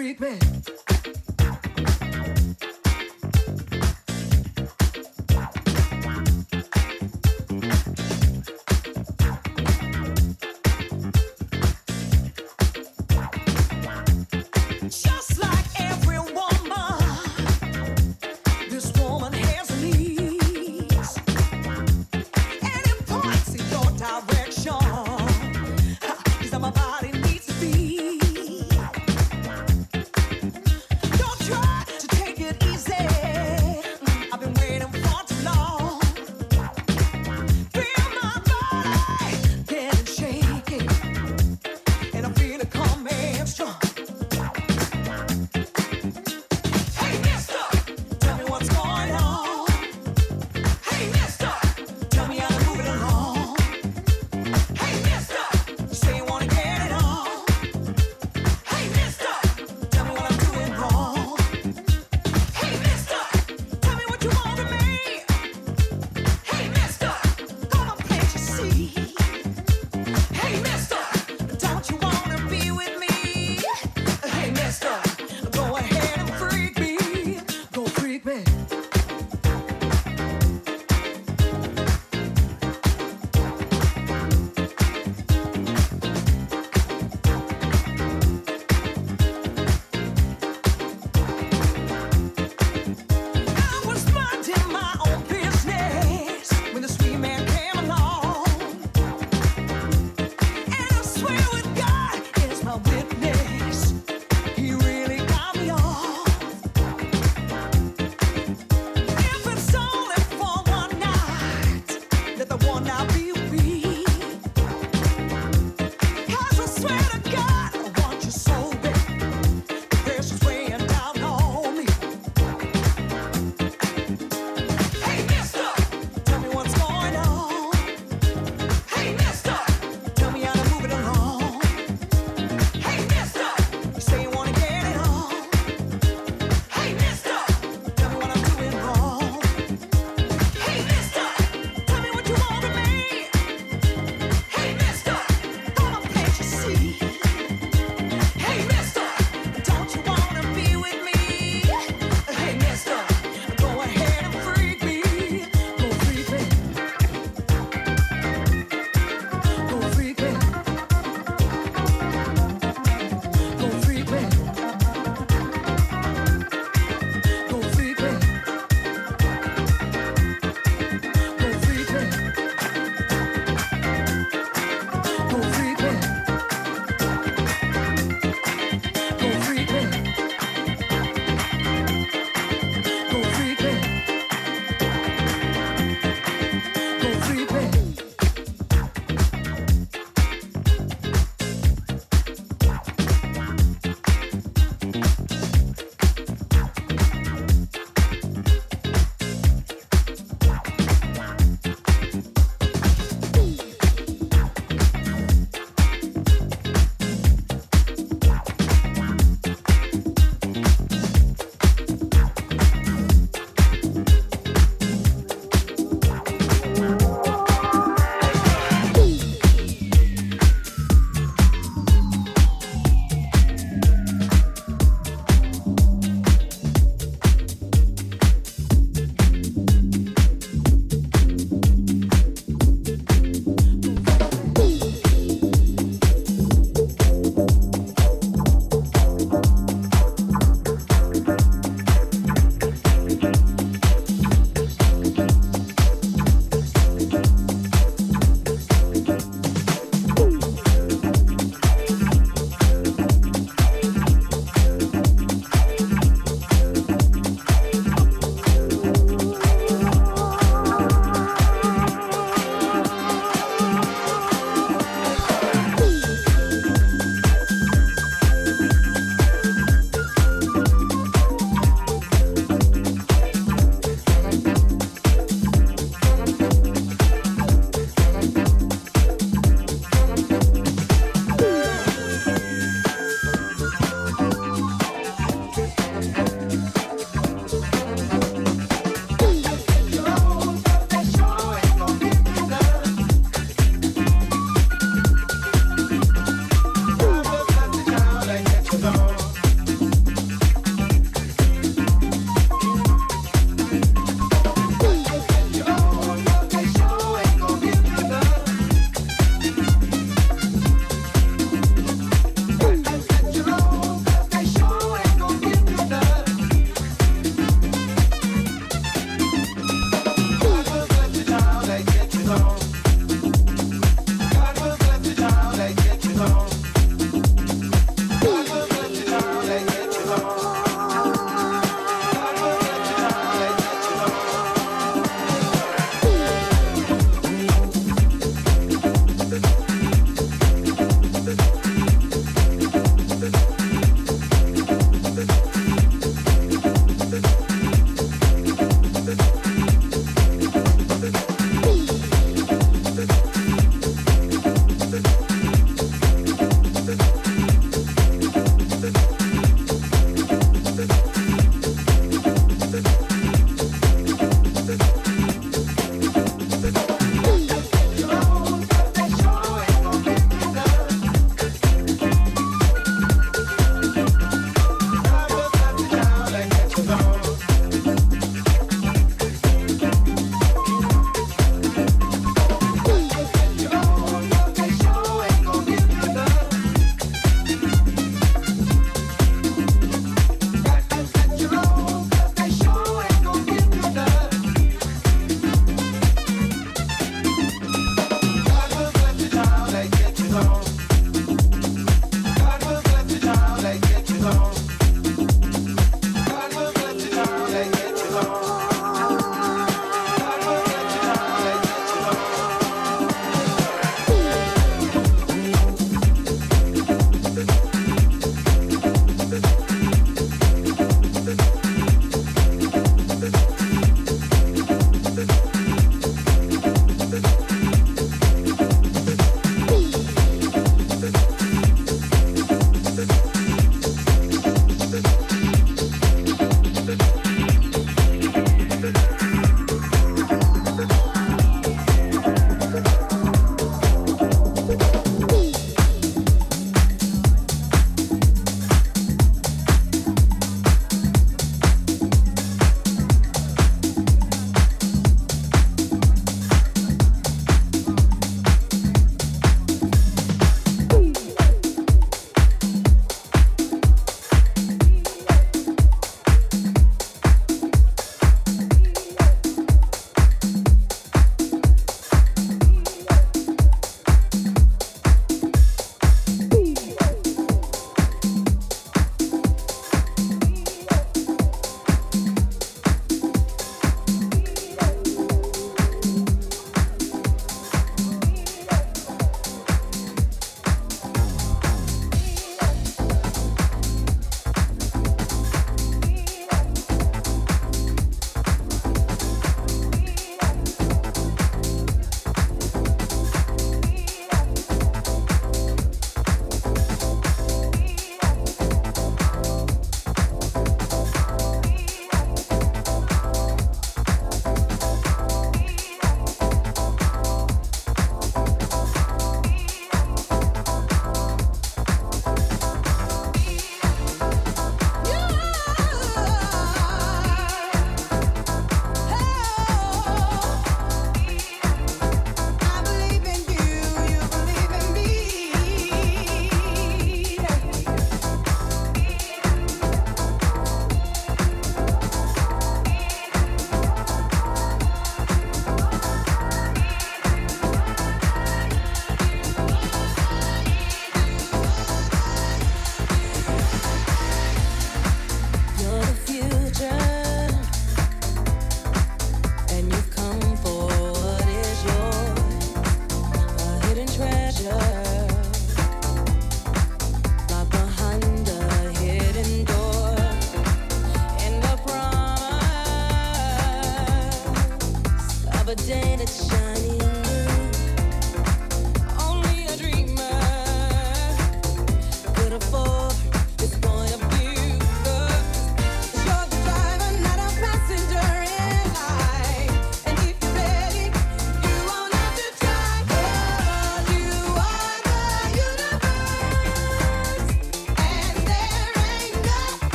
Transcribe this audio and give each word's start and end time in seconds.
Freak 0.00 0.18
me. 0.18 0.89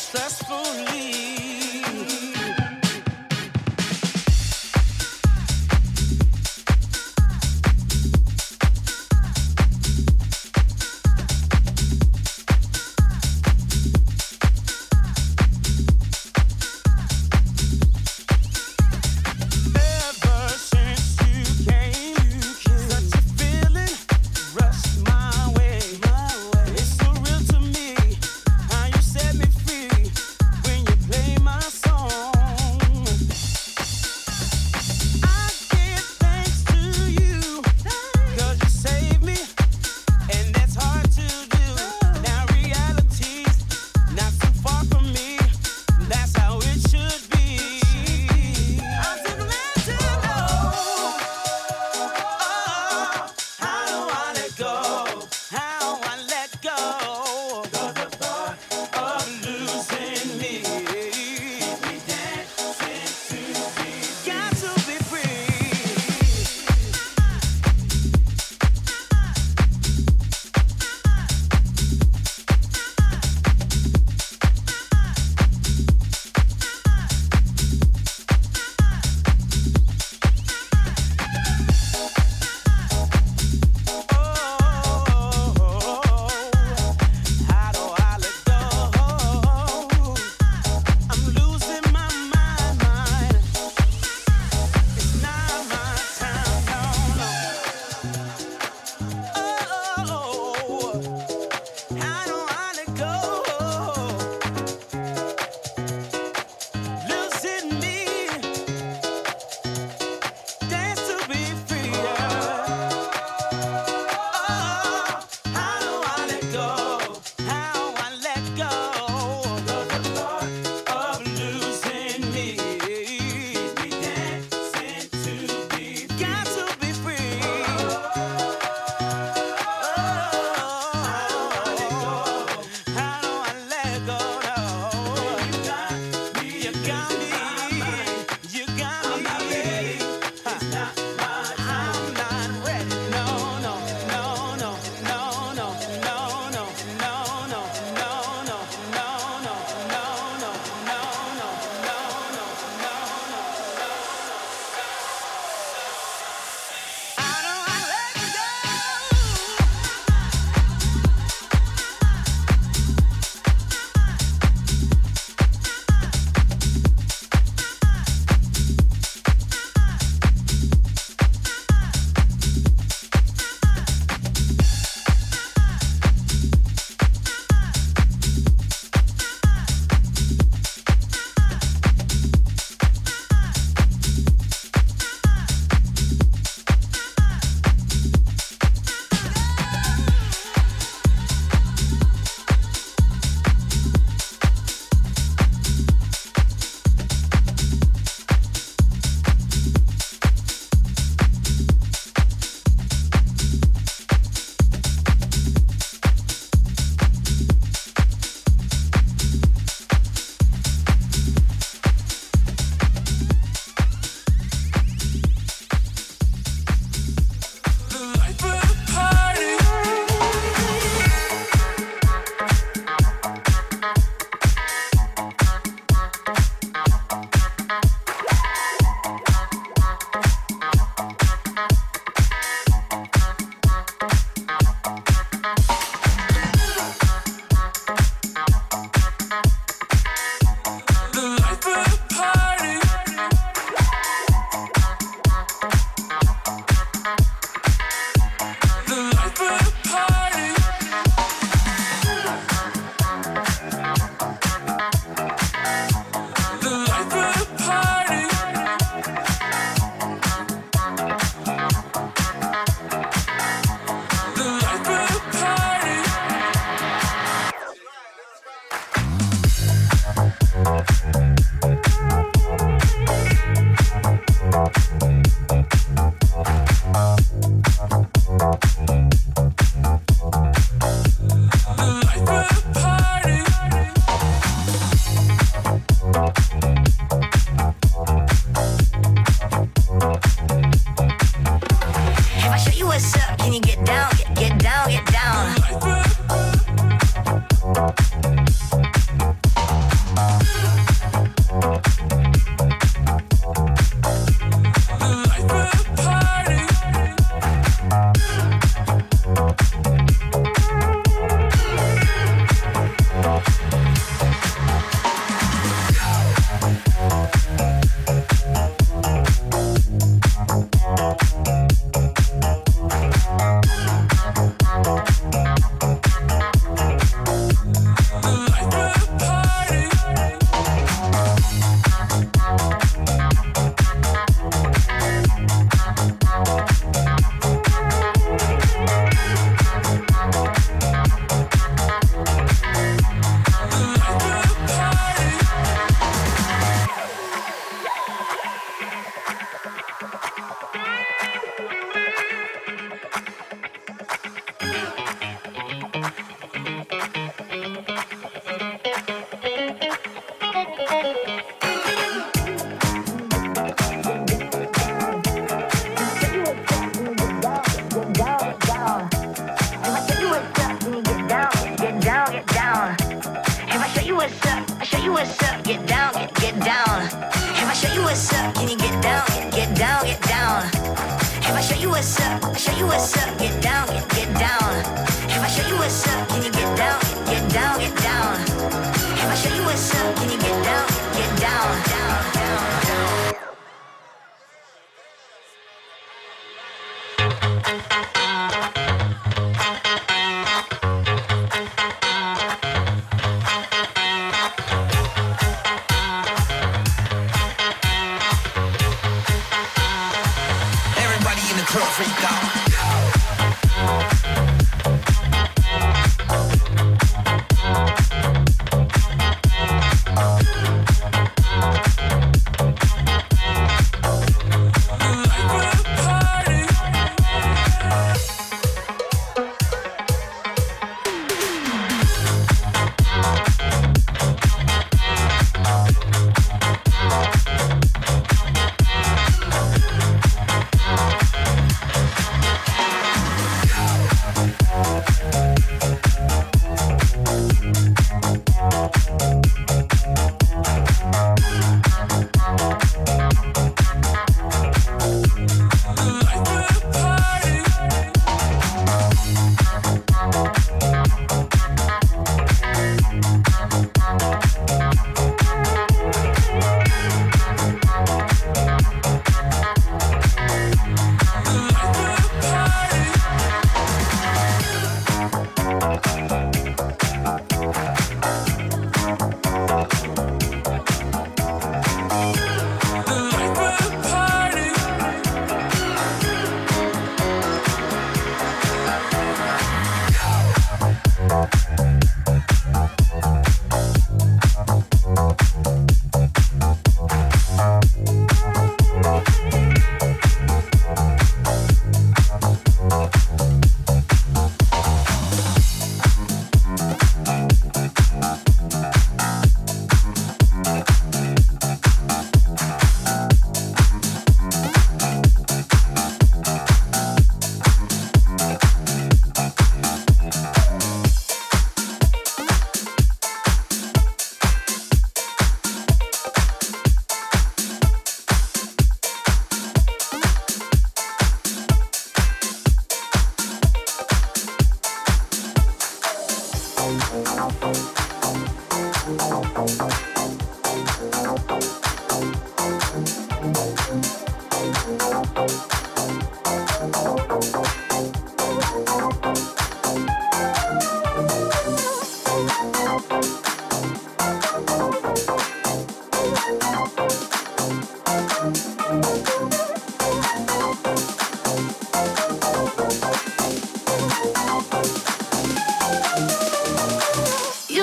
successfully. 0.00 1.09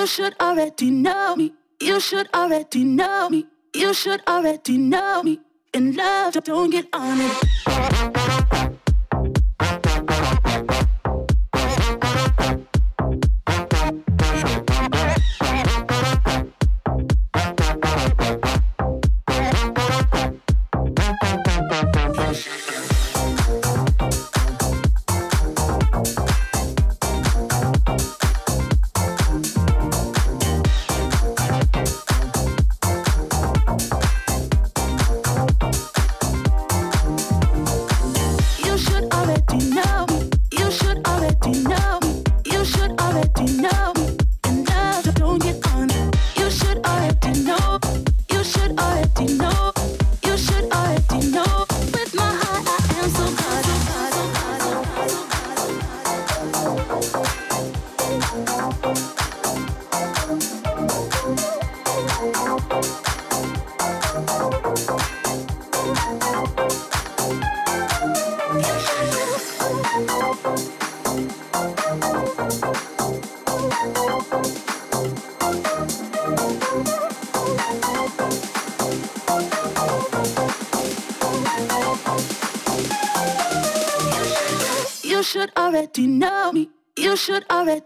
should 0.08 0.34
already 0.40 0.90
know 0.90 1.36
me. 1.36 1.52
You 1.80 2.00
should 2.00 2.28
already 2.34 2.82
know 2.82 3.28
me. 3.28 3.46
You 3.74 3.92
should 3.92 4.22
already 4.26 4.78
know 4.78 5.22
me. 5.22 5.40
In 5.74 5.94
love, 5.94 6.32
don't 6.44 6.70
get 6.70 6.86
on 6.94 7.18
it. 7.20 8.87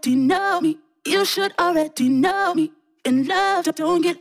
already 0.03 0.19
know 0.19 0.59
me. 0.59 0.77
You 1.05 1.23
should 1.23 1.53
already 1.57 2.09
know 2.09 2.53
me. 2.53 2.71
In 3.05 3.25
love, 3.25 3.65
don't 3.75 4.01
get 4.01 4.17